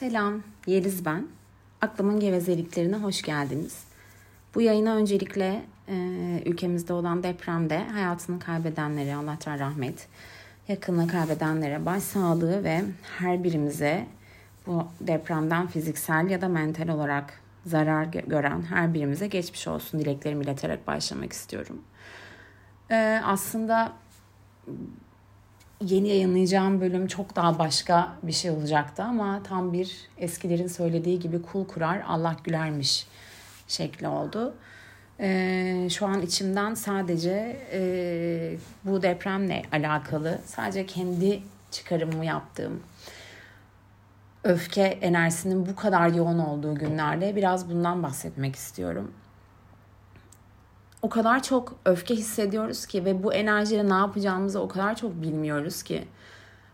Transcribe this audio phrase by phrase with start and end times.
[0.00, 1.26] Selam, Yeliz ben.
[1.80, 3.84] Aklımın gevezeliklerine hoş geldiniz.
[4.54, 5.94] Bu yayına öncelikle e,
[6.46, 10.08] ülkemizde olan depremde hayatını kaybedenlere Allah'tan rahmet,
[10.68, 12.82] yakınını kaybedenlere başsağlığı ve
[13.18, 14.06] her birimize
[14.66, 20.86] bu depremden fiziksel ya da mental olarak zarar gören her birimize geçmiş olsun dileklerimi ileterek
[20.86, 21.82] başlamak istiyorum.
[22.90, 23.92] E, aslında
[25.84, 31.42] yeni yayınlayacağım bölüm çok daha başka bir şey olacaktı ama tam bir eskilerin söylediği gibi
[31.42, 33.06] kul kurar Allah gülermiş
[33.68, 34.54] şekli oldu.
[35.20, 37.80] Ee, şu an içimden sadece e,
[38.84, 42.80] bu depremle alakalı sadece kendi çıkarımımı yaptığım
[44.44, 49.12] öfke enerjisinin bu kadar yoğun olduğu günlerde biraz bundan bahsetmek istiyorum
[51.02, 55.82] o kadar çok öfke hissediyoruz ki ve bu enerjiyle ne yapacağımızı o kadar çok bilmiyoruz
[55.82, 56.08] ki.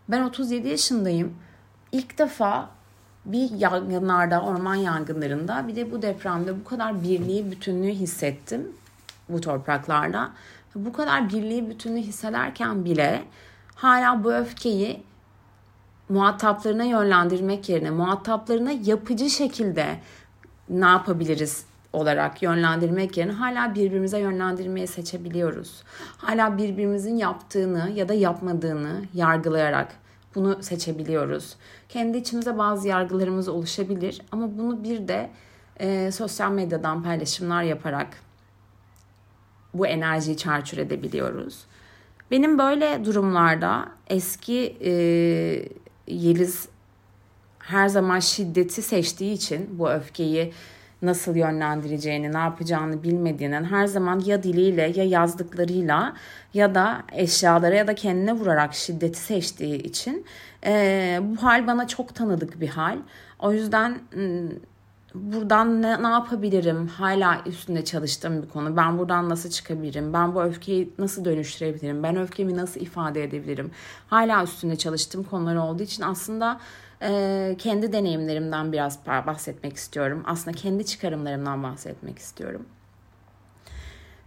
[0.09, 1.35] Ben 37 yaşındayım.
[1.93, 2.71] İlk defa
[3.25, 8.73] bir yangınlarda, orman yangınlarında bir de bu depremde bu kadar birliği, bütünlüğü hissettim
[9.29, 10.31] bu topraklarda.
[10.75, 13.25] Bu kadar birliği, bütünlüğü hissederken bile
[13.75, 15.03] hala bu öfkeyi
[16.09, 19.99] muhataplarına yönlendirmek yerine muhataplarına yapıcı şekilde
[20.69, 21.65] ne yapabiliriz
[21.95, 25.83] olarak yönlendirmek yerine hala birbirimize yönlendirmeyi seçebiliyoruz.
[26.17, 29.93] Hala birbirimizin yaptığını ya da yapmadığını yargılayarak
[30.35, 31.57] bunu seçebiliyoruz.
[31.89, 35.31] Kendi içimize bazı yargılarımız oluşabilir ama bunu bir de
[35.81, 38.09] e, sosyal medyadan paylaşımlar yaparak
[39.75, 41.65] bu enerjiyi çarçur edebiliyoruz.
[42.31, 44.93] Benim böyle durumlarda eski e,
[46.07, 46.69] Yeliz
[47.59, 50.53] her zaman şiddeti seçtiği için bu öfkeyi
[51.07, 56.13] nasıl yönlendireceğini, ne yapacağını bilmediğinin her zaman ya diliyle ya yazdıklarıyla
[56.55, 60.27] ya da eşyalara ya da kendine vurarak şiddeti seçtiği için
[60.67, 62.99] e, bu hal bana çok tanıdık bir hal.
[63.39, 63.99] O yüzden
[65.15, 66.87] buradan ne, ne yapabilirim?
[66.87, 68.77] Hala üstünde çalıştığım bir konu.
[68.77, 70.13] Ben buradan nasıl çıkabilirim?
[70.13, 72.03] Ben bu öfkeyi nasıl dönüştürebilirim?
[72.03, 73.71] Ben öfkemi nasıl ifade edebilirim?
[74.09, 76.61] Hala üstünde çalıştığım konular olduğu için aslında
[77.03, 80.23] e, kendi deneyimlerimden biraz bahsetmek istiyorum.
[80.27, 82.67] Aslında kendi çıkarımlarımdan bahsetmek istiyorum.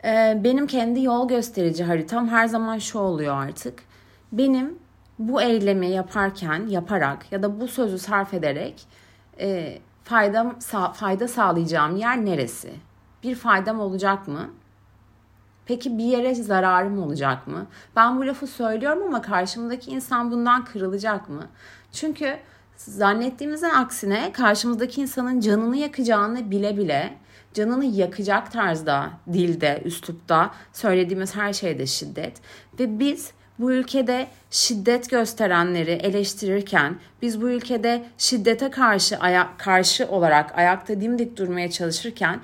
[0.04, 3.84] E, benim kendi yol gösterici haritam her zaman şu oluyor artık.
[4.32, 4.80] Benim
[5.20, 8.88] bu eylemi yaparken, yaparak ya da bu sözü sarf ederek
[9.40, 10.56] e, fayda,
[10.94, 12.74] fayda sağlayacağım yer neresi?
[13.24, 14.50] Bir faydam olacak mı?
[15.66, 17.68] Peki bir yere zararım olacak mı?
[17.96, 21.48] Ben bu lafı söylüyorum ama karşımdaki insan bundan kırılacak mı?
[21.92, 22.38] Çünkü
[22.78, 27.14] zannettiğimizin aksine karşımızdaki insanın canını yakacağını bile bile
[27.54, 32.34] canını yakacak tarzda, dilde, üslupta söylediğimiz her şeyde şiddet.
[32.80, 40.58] Ve biz bu ülkede şiddet gösterenleri eleştirirken, biz bu ülkede şiddete karşı ayak, karşı olarak
[40.58, 42.40] ayakta dimdik durmaya çalışırken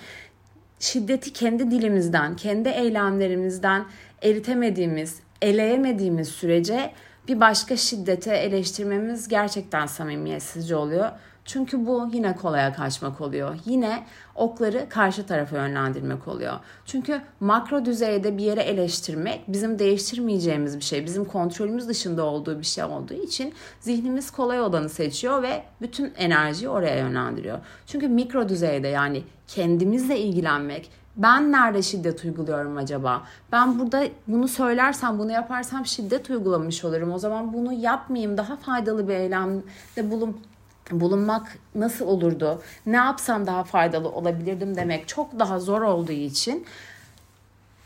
[0.79, 3.85] şiddeti kendi dilimizden, kendi eylemlerimizden
[4.21, 6.91] eritemediğimiz, eleyemediğimiz sürece
[7.27, 11.09] bir başka şiddete eleştirmemiz gerçekten samimiyetsizce oluyor.
[11.45, 13.55] Çünkü bu yine kolaya kaçmak oluyor.
[13.65, 14.03] Yine
[14.35, 16.53] okları karşı tarafa yönlendirmek oluyor.
[16.85, 21.05] Çünkü makro düzeyde bir yere eleştirmek bizim değiştirmeyeceğimiz bir şey.
[21.05, 26.69] Bizim kontrolümüz dışında olduğu bir şey olduğu için zihnimiz kolay olanı seçiyor ve bütün enerjiyi
[26.69, 27.59] oraya yönlendiriyor.
[27.87, 33.23] Çünkü mikro düzeyde yani kendimizle ilgilenmek, ben nerede şiddet uyguluyorum acaba?
[33.51, 37.11] Ben burada bunu söylersem, bunu yaparsam şiddet uygulamış olurum.
[37.11, 40.37] O zaman bunu yapmayayım, daha faydalı bir eylemde bulun
[40.91, 42.61] bulunmak nasıl olurdu?
[42.85, 46.65] Ne yapsam daha faydalı olabilirdim demek çok daha zor olduğu için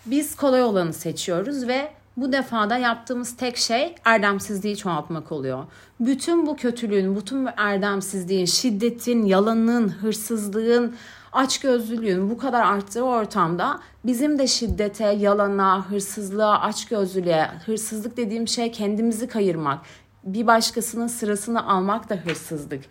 [0.05, 5.65] biz kolay olanı seçiyoruz ve bu defada yaptığımız tek şey erdemsizliği çoğaltmak oluyor.
[5.99, 10.95] Bütün bu kötülüğün, bütün bu erdemsizliğin, şiddetin, yalanın, hırsızlığın,
[11.33, 19.27] açgözlülüğün bu kadar arttığı ortamda bizim de şiddete, yalana, hırsızlığa, açgözlülüğe, hırsızlık dediğim şey kendimizi
[19.27, 19.79] kayırmak,
[20.23, 22.83] bir başkasının sırasını almak da hırsızlık.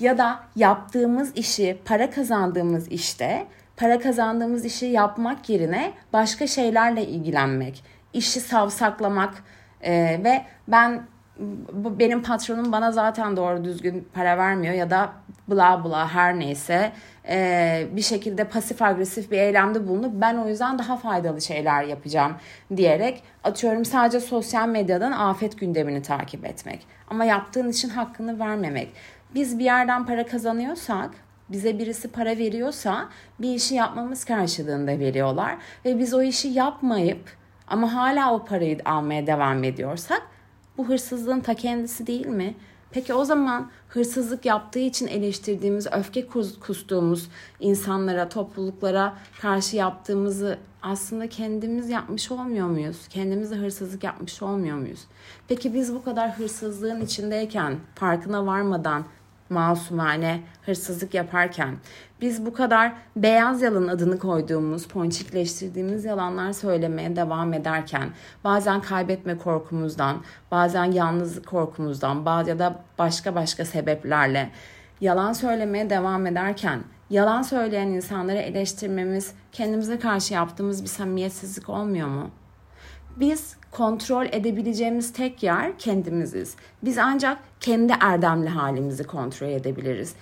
[0.00, 3.46] Ya da yaptığımız işi, para kazandığımız işte,
[3.76, 9.34] para kazandığımız işi yapmak yerine başka şeylerle ilgilenmek, işi savsaklamak
[9.80, 11.02] e, ve ben
[11.98, 15.12] benim patronum bana zaten doğru düzgün para vermiyor ya da
[15.48, 16.92] bla bla her neyse
[17.28, 22.36] e, bir şekilde pasif agresif bir eylemde bulunup ben o yüzden daha faydalı şeyler yapacağım
[22.76, 26.86] diyerek atıyorum sadece sosyal medyadan afet gündemini takip etmek.
[27.08, 28.92] Ama yaptığın için hakkını vermemek.
[29.34, 31.10] Biz bir yerden para kazanıyorsak
[31.48, 33.08] bize birisi para veriyorsa
[33.38, 37.36] bir işi yapmamız karşılığında veriyorlar ve biz o işi yapmayıp
[37.68, 40.22] ama hala o parayı almaya devam ediyorsak
[40.78, 42.54] bu hırsızlığın ta kendisi değil mi?
[42.90, 46.26] Peki o zaman hırsızlık yaptığı için eleştirdiğimiz, öfke
[46.60, 47.28] kustuğumuz
[47.60, 53.08] insanlara, topluluklara karşı yaptığımızı aslında kendimiz yapmış olmuyor muyuz?
[53.08, 55.00] Kendimiz hırsızlık yapmış olmuyor muyuz?
[55.48, 59.04] Peki biz bu kadar hırsızlığın içindeyken, farkına varmadan
[59.50, 61.76] masumane hırsızlık yaparken
[62.20, 68.08] biz bu kadar beyaz yalan adını koyduğumuz, ponçikleştirdiğimiz yalanlar söylemeye devam ederken
[68.44, 70.16] bazen kaybetme korkumuzdan,
[70.50, 74.50] bazen yalnızlık korkumuzdan, ya da başka başka sebeplerle
[75.00, 76.80] yalan söylemeye devam ederken
[77.10, 82.30] yalan söyleyen insanları eleştirmemiz kendimize karşı yaptığımız bir samimiyetsizlik olmuyor mu?
[83.16, 86.56] Biz kontrol edebileceğimiz tek yer kendimiziz.
[86.82, 90.14] Biz ancak kendi erdemli halimizi kontrol edebiliriz.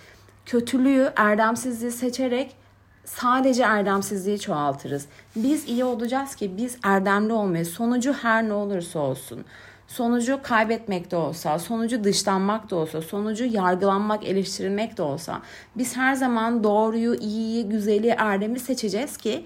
[0.46, 2.56] Kötülüğü, erdemsizliği seçerek
[3.04, 5.06] sadece erdemsizliği çoğaltırız.
[5.36, 7.68] Biz iyi olacağız ki biz erdemli olmayız.
[7.68, 9.44] Sonucu her ne olursa olsun.
[9.88, 15.42] Sonucu kaybetmek de olsa, sonucu dışlanmak da olsa, sonucu yargılanmak, eleştirilmek de olsa
[15.76, 19.44] biz her zaman doğruyu, iyiyi, güzeli, erdemi seçeceğiz ki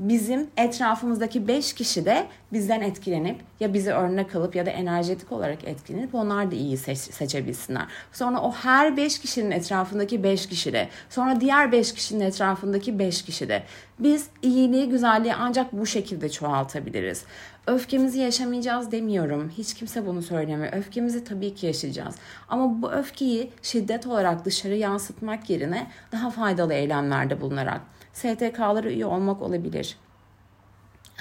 [0.00, 5.64] bizim etrafımızdaki 5 kişi de bizden etkilenip ya bizi örnek alıp ya da enerjetik olarak
[5.64, 7.86] etkilenip onlar da iyi seç, seçebilsinler.
[8.12, 13.22] Sonra o her 5 kişinin etrafındaki 5 kişi de sonra diğer 5 kişinin etrafındaki 5
[13.22, 13.62] kişi de
[13.98, 17.24] biz iyiliği güzelliği ancak bu şekilde çoğaltabiliriz.
[17.66, 19.52] Öfkemizi yaşamayacağız demiyorum.
[19.58, 20.72] Hiç kimse bunu söylemiyor.
[20.72, 22.14] Öfkemizi tabii ki yaşayacağız.
[22.48, 27.80] Ama bu öfkeyi şiddet olarak dışarı yansıtmak yerine daha faydalı eylemlerde bulunarak
[28.12, 29.96] STK'lara üye olmak olabilir.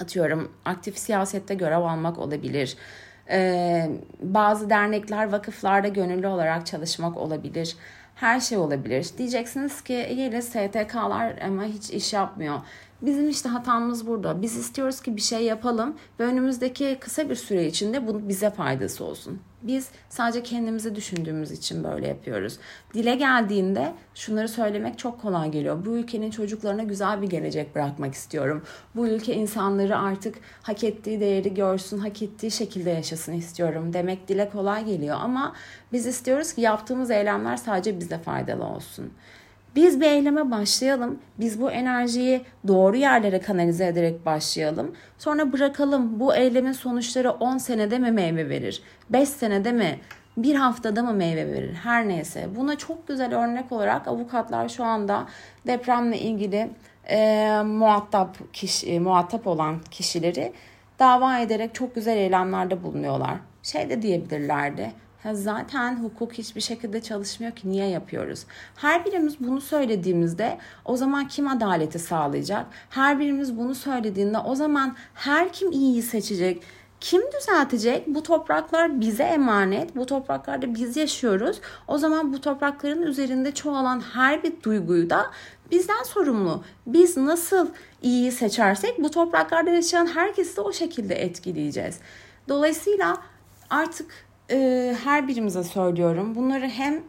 [0.01, 2.77] Atıyorum aktif siyasette görev almak olabilir.
[3.29, 3.89] Ee,
[4.21, 7.75] bazı dernekler, vakıflarda gönüllü olarak çalışmak olabilir.
[8.15, 9.07] Her şey olabilir.
[9.17, 12.59] Diyeceksiniz ki Yeliz STK'lar ama hiç iş yapmıyor.
[13.01, 14.41] Bizim işte hatamız burada.
[14.41, 19.03] Biz istiyoruz ki bir şey yapalım ve önümüzdeki kısa bir süre içinde bunun bize faydası
[19.03, 19.39] olsun.
[19.61, 22.59] Biz sadece kendimizi düşündüğümüz için böyle yapıyoruz.
[22.93, 25.85] Dile geldiğinde şunları söylemek çok kolay geliyor.
[25.85, 28.63] Bu ülkenin çocuklarına güzel bir gelecek bırakmak istiyorum.
[28.95, 34.49] Bu ülke insanları artık hak ettiği değeri görsün, hak ettiği şekilde yaşasın istiyorum demek dile
[34.49, 35.55] kolay geliyor ama
[35.93, 39.11] biz istiyoruz ki yaptığımız eylemler sadece bize faydalı olsun.
[39.75, 41.19] Biz bir eyleme başlayalım.
[41.39, 44.95] Biz bu enerjiyi doğru yerlere kanalize ederek başlayalım.
[45.17, 46.19] Sonra bırakalım.
[46.19, 48.83] Bu eylemin sonuçları 10 senede mi meyve verir?
[49.09, 49.99] 5 senede mi?
[50.37, 51.73] Bir haftada mı meyve verir?
[51.73, 52.47] Her neyse.
[52.55, 55.25] Buna çok güzel örnek olarak avukatlar şu anda
[55.67, 56.69] depremle ilgili
[57.09, 60.53] e, muhatap kişi, muhatap olan kişileri
[60.99, 63.35] dava ederek çok güzel eylemlerde bulunuyorlar.
[63.63, 64.91] Şey de diyebilirlerdi
[65.23, 68.45] ya zaten hukuk hiçbir şekilde çalışmıyor ki niye yapıyoruz?
[68.75, 72.65] Her birimiz bunu söylediğimizde o zaman kim adaleti sağlayacak?
[72.89, 76.63] Her birimiz bunu söylediğinde o zaman her kim iyiyi seçecek?
[77.01, 78.07] Kim düzeltecek?
[78.07, 79.95] Bu topraklar bize emanet.
[79.95, 81.61] Bu topraklarda biz yaşıyoruz.
[81.87, 85.25] O zaman bu toprakların üzerinde çoğalan her bir duyguyu da
[85.71, 86.63] bizden sorumlu.
[86.87, 87.69] Biz nasıl
[88.01, 91.99] iyiyi seçersek bu topraklarda yaşayan herkesi de o şekilde etkileyeceğiz.
[92.49, 93.17] Dolayısıyla
[93.69, 96.35] artık e, her birimize söylüyorum.
[96.35, 97.03] Bunları hem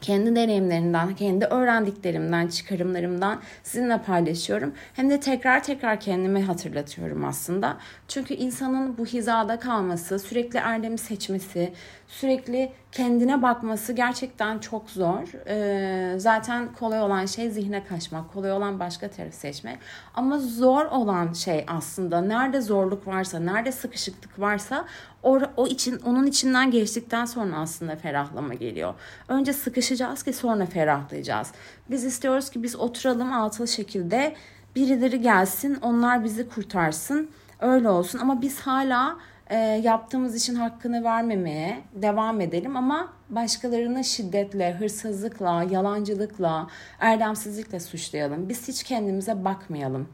[0.00, 4.74] kendi deneyimlerimden, kendi öğrendiklerimden, çıkarımlarımdan sizinle paylaşıyorum.
[4.94, 7.76] Hem de tekrar tekrar kendime hatırlatıyorum aslında.
[8.08, 11.72] Çünkü insanın bu hizada kalması, sürekli erdemi seçmesi,
[12.08, 15.46] sürekli kendine bakması gerçekten çok zor.
[15.46, 19.78] Ee, zaten kolay olan şey zihne kaçmak, kolay olan başka taraf seçmek.
[20.14, 24.84] Ama zor olan şey aslında nerede zorluk varsa, nerede sıkışıklık varsa
[25.22, 28.94] o, o için onun içinden geçtikten sonra aslında ferahlama geliyor.
[29.28, 31.52] Önce sıkışacağız ki sonra ferahlayacağız.
[31.90, 34.36] Biz istiyoruz ki biz oturalım altılı şekilde
[34.76, 37.30] birileri gelsin, onlar bizi kurtarsın.
[37.60, 39.16] Öyle olsun ama biz hala
[39.50, 46.66] e, yaptığımız için hakkını vermemeye devam edelim ama başkalarını şiddetle, hırsızlıkla, yalancılıkla,
[47.00, 48.48] erdemsizlikle suçlayalım.
[48.48, 50.08] Biz hiç kendimize bakmayalım.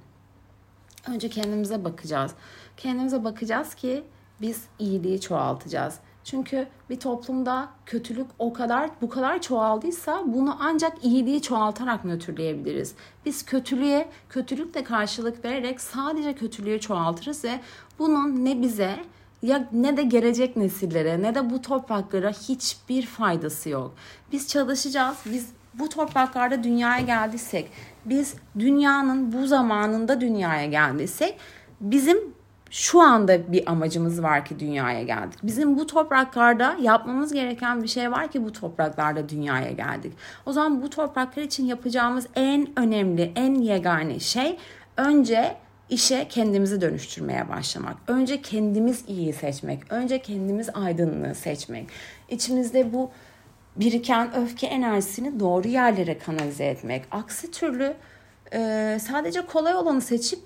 [1.08, 2.32] Önce kendimize bakacağız.
[2.76, 4.04] Kendimize bakacağız ki
[4.40, 5.98] biz iyiliği çoğaltacağız.
[6.24, 12.94] Çünkü bir toplumda kötülük o kadar bu kadar çoğaldıysa bunu ancak iyiliği çoğaltarak nötrleyebiliriz.
[13.26, 17.60] Biz kötülüğe kötülükle karşılık vererek sadece kötülüğü çoğaltırız ve
[17.98, 18.96] bunun ne bize
[19.42, 23.94] ya ne de gelecek nesillere ne de bu topraklara hiçbir faydası yok.
[24.32, 25.16] Biz çalışacağız.
[25.26, 27.70] Biz bu topraklarda dünyaya geldiysek,
[28.04, 31.38] biz dünyanın bu zamanında dünyaya geldiysek
[31.80, 32.18] bizim
[32.70, 35.38] şu anda bir amacımız var ki dünyaya geldik.
[35.42, 40.12] Bizim bu topraklarda yapmamız gereken bir şey var ki bu topraklarda dünyaya geldik.
[40.46, 44.58] O zaman bu topraklar için yapacağımız en önemli, en yegane şey
[44.96, 45.56] önce
[45.92, 47.96] işe kendimizi dönüştürmeye başlamak.
[48.08, 49.92] Önce kendimiz iyi seçmek.
[49.92, 51.88] Önce kendimiz aydınlığı seçmek.
[52.28, 53.10] İçimizde bu
[53.76, 57.04] biriken öfke enerjisini doğru yerlere kanalize etmek.
[57.10, 57.94] Aksi türlü
[58.52, 60.40] e, sadece kolay olanı seçip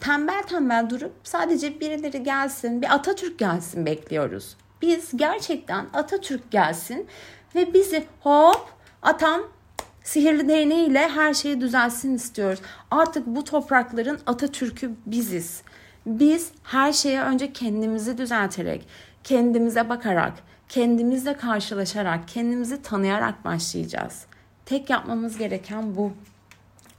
[0.00, 4.56] tembel tembel durup sadece birileri gelsin, bir Atatürk gelsin bekliyoruz.
[4.82, 7.06] Biz gerçekten Atatürk gelsin
[7.54, 8.66] ve bizi hop
[9.02, 9.42] atam
[10.04, 12.60] sihirli değneğiyle her şeyi düzelsin istiyoruz.
[12.90, 15.62] Artık bu toprakların Atatürk'ü biziz.
[16.06, 18.86] Biz her şeye önce kendimizi düzelterek,
[19.24, 20.32] kendimize bakarak,
[20.68, 24.26] kendimizle karşılaşarak, kendimizi tanıyarak başlayacağız.
[24.66, 26.12] Tek yapmamız gereken bu.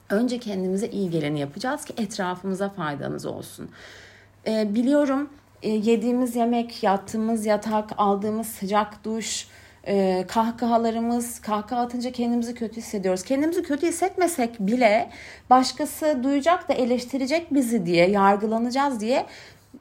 [0.09, 3.69] Önce kendimize iyi geleni yapacağız ki etrafımıza faydamız olsun.
[4.47, 5.29] Ee, biliyorum
[5.61, 9.47] e, yediğimiz yemek, yattığımız yatak, aldığımız sıcak duş,
[9.87, 13.23] e, kahkahalarımız, kahkaha atınca kendimizi kötü hissediyoruz.
[13.23, 15.09] Kendimizi kötü hissetmesek bile
[15.49, 19.25] başkası duyacak da eleştirecek bizi diye, yargılanacağız diye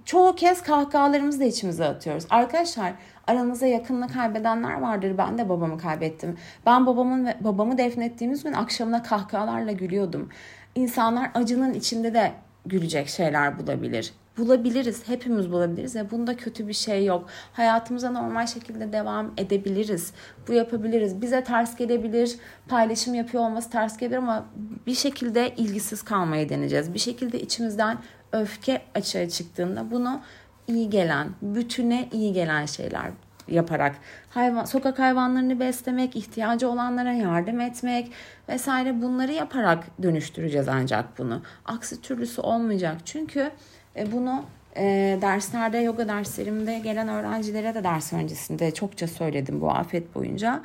[0.05, 2.25] çoğu kez kahkahalarımızı da içimize atıyoruz.
[2.31, 2.93] Arkadaşlar
[3.27, 5.19] aranızda yakınını kaybedenler vardır.
[5.19, 6.39] Ben de babamı kaybettim.
[6.67, 10.29] Ben babamın babamı defnettiğimiz gün akşamına kahkahalarla gülüyordum.
[10.75, 12.33] İnsanlar acının içinde de
[12.67, 15.09] gülecek şeyler bulabilir bulabiliriz.
[15.09, 17.29] Hepimiz bulabiliriz ve bunda kötü bir şey yok.
[17.53, 20.13] Hayatımıza normal şekilde devam edebiliriz.
[20.49, 21.23] Bu yapabiliriz.
[21.23, 22.37] Bize ters gelebilir.
[22.69, 24.47] Paylaşım yapıyor olması ters gelir ama
[24.87, 26.95] bir şekilde ilgisiz kalmayı deneyeceğiz.
[26.95, 27.99] Bir şekilde içimizden
[28.33, 30.21] öfke açığa çıktığında bunu
[30.69, 33.11] iyi gelen, bütüne iyi gelen şeyler
[33.49, 33.97] yaparak
[34.31, 38.13] hayvan sokak hayvanlarını beslemek, ihtiyacı olanlara yardım etmek
[38.49, 41.43] vesaire bunları yaparak dönüştüreceğiz ancak bunu.
[41.65, 42.97] Aksi türlüsü olmayacak.
[43.05, 43.51] Çünkü
[43.97, 44.45] e, bunu
[44.77, 50.63] e, derslerde, yoga derslerimde gelen öğrencilere de ders öncesinde çokça söyledim bu afet boyunca.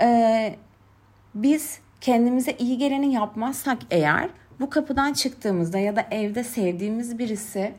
[0.00, 0.54] E,
[1.34, 4.28] biz kendimize iyi geleni yapmazsak eğer
[4.60, 7.72] bu kapıdan çıktığımızda ya da evde sevdiğimiz birisi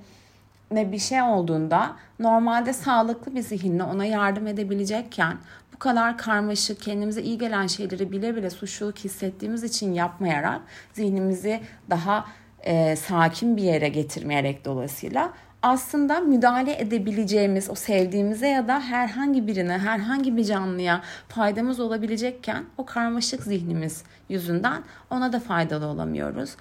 [0.72, 5.38] ne bir şey olduğunda normalde sağlıklı bir zihinle ona yardım edebilecekken
[5.74, 10.62] bu kadar karmaşık kendimize iyi gelen şeyleri bile bile suçluluk hissettiğimiz için yapmayarak
[10.94, 12.26] zihnimizi daha
[12.64, 19.78] e, sakin bir yere getirmeyerek dolayısıyla aslında müdahale edebileceğimiz o sevdiğimize ya da herhangi birine,
[19.78, 26.56] herhangi bir canlıya faydamız olabilecekken o karmaşık zihnimiz yüzünden ona da faydalı olamıyoruz.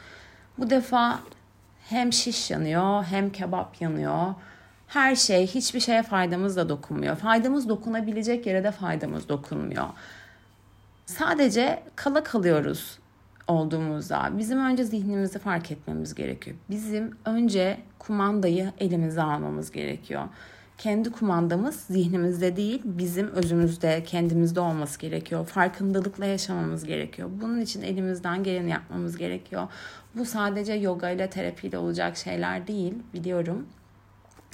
[0.59, 1.21] Bu defa
[1.88, 4.35] hem şiş yanıyor hem kebap yanıyor.
[4.88, 7.16] Her şey hiçbir şeye faydamız da dokunmuyor.
[7.16, 9.87] Faydamız dokunabilecek yere de faydamız dokunmuyor.
[11.07, 12.99] Sadece kala kalıyoruz
[13.50, 16.57] olduğumuzda bizim önce zihnimizi fark etmemiz gerekiyor.
[16.71, 20.25] Bizim önce kumandayı elimize almamız gerekiyor.
[20.78, 25.47] Kendi kumandamız zihnimizde değil, bizim özümüzde, kendimizde olması gerekiyor.
[25.47, 27.30] Farkındalıkla yaşamamız gerekiyor.
[27.40, 29.69] Bunun için elimizden geleni yapmamız gerekiyor.
[30.14, 33.66] Bu sadece yoga ile terapiyle olacak şeyler değil, biliyorum.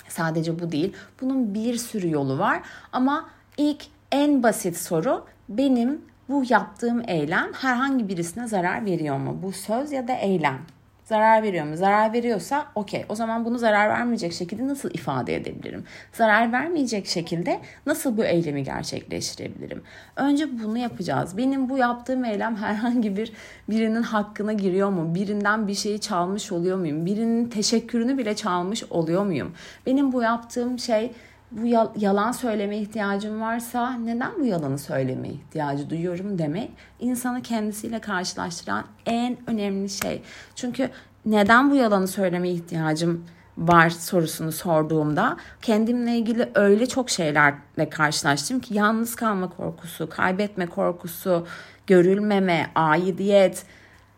[0.09, 0.93] Sadece bu değil.
[1.21, 2.63] Bunun bir sürü yolu var
[2.93, 9.39] ama ilk en basit soru benim bu yaptığım eylem herhangi birisine zarar veriyor mu?
[9.43, 10.59] Bu söz ya da eylem
[11.07, 11.77] zarar veriyor mu?
[11.77, 13.05] Zarar veriyorsa okey.
[13.09, 15.85] O zaman bunu zarar vermeyecek şekilde nasıl ifade edebilirim?
[16.13, 19.83] Zarar vermeyecek şekilde nasıl bu eylemi gerçekleştirebilirim?
[20.17, 21.37] Önce bunu yapacağız.
[21.37, 23.33] Benim bu yaptığım eylem herhangi bir
[23.69, 25.15] birinin hakkına giriyor mu?
[25.15, 27.07] Birinden bir şeyi çalmış oluyor muyum?
[27.07, 29.53] Birinin teşekkürünü bile çalmış oluyor muyum?
[29.87, 31.13] Benim bu yaptığım şey
[31.51, 38.85] bu yalan söyleme ihtiyacım varsa neden bu yalanı söyleme ihtiyacı duyuyorum demek insanı kendisiyle karşılaştıran
[39.07, 40.23] en önemli şey.
[40.55, 40.91] Çünkü
[41.27, 43.25] neden bu yalanı söyleme ihtiyacım
[43.59, 51.47] var sorusunu sorduğumda kendimle ilgili öyle çok şeylerle karşılaştım ki yalnız kalma korkusu, kaybetme korkusu,
[51.87, 53.67] görülmeme, aidiyet,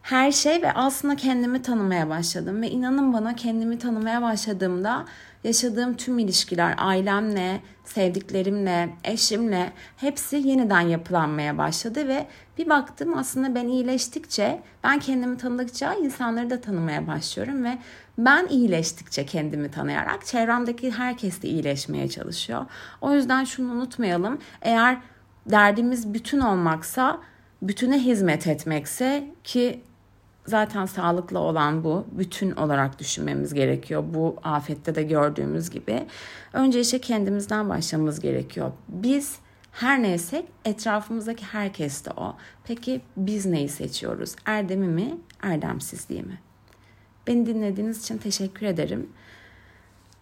[0.08, 5.04] her şey ve aslında kendimi tanımaya başladım ve inanın bana kendimi tanımaya başladığımda
[5.44, 12.26] yaşadığım tüm ilişkiler ailemle, sevdiklerimle, eşimle hepsi yeniden yapılanmaya başladı ve
[12.58, 17.78] bir baktım aslında ben iyileştikçe, ben kendimi tanıdıkça insanları da tanımaya başlıyorum ve
[18.18, 22.66] ben iyileştikçe kendimi tanıyarak çevremdeki herkes de iyileşmeye çalışıyor.
[23.00, 24.38] O yüzden şunu unutmayalım.
[24.62, 24.96] Eğer
[25.46, 27.20] derdimiz bütün olmaksa,
[27.62, 29.82] bütüne hizmet etmekse ki
[30.48, 32.06] zaten sağlıklı olan bu.
[32.12, 34.04] Bütün olarak düşünmemiz gerekiyor.
[34.14, 36.06] Bu afette de gördüğümüz gibi.
[36.52, 38.72] Önce işe kendimizden başlamamız gerekiyor.
[38.88, 39.38] Biz
[39.72, 42.36] her neysek etrafımızdaki herkes de o.
[42.64, 44.36] Peki biz neyi seçiyoruz?
[44.46, 46.38] Erdemi mi, erdemsizliği mi?
[47.26, 49.08] Beni dinlediğiniz için teşekkür ederim.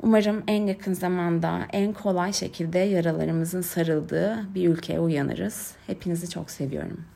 [0.03, 5.75] Umarım en yakın zamanda en kolay şekilde yaralarımızın sarıldığı bir ülkeye uyanırız.
[5.87, 7.16] Hepinizi çok seviyorum.